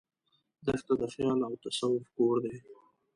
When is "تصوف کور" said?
1.63-2.35